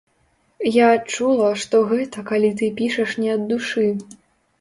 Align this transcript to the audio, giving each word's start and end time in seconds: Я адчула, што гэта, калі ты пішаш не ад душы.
Я 0.75 0.85
адчула, 0.93 1.49
што 1.63 1.81
гэта, 1.91 2.23
калі 2.31 2.49
ты 2.61 2.71
пішаш 2.79 3.13
не 3.25 3.29
ад 3.35 3.45
душы. 3.53 3.85